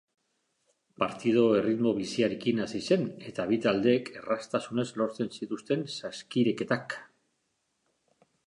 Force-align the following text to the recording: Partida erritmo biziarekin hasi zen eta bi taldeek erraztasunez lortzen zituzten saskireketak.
Partida 1.01 1.41
erritmo 1.57 1.91
biziarekin 1.97 2.63
hasi 2.65 2.81
zen 2.87 3.05
eta 3.33 3.45
bi 3.53 3.61
taldeek 3.67 4.11
erraztasunez 4.23 4.89
lortzen 5.03 5.33
zituzten 5.39 5.85
saskireketak. 5.99 7.01